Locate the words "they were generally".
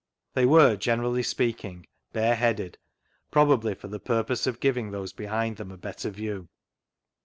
0.33-1.21